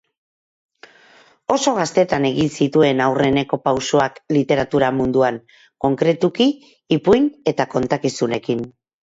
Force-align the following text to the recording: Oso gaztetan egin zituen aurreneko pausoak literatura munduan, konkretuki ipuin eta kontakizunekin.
Oso 1.55 1.73
gaztetan 1.79 2.25
egin 2.29 2.49
zituen 2.63 3.03
aurreneko 3.09 3.59
pausoak 3.67 4.17
literatura 4.39 4.91
munduan, 5.01 5.39
konkretuki 5.87 6.49
ipuin 6.99 7.31
eta 7.55 7.71
kontakizunekin. 7.77 8.67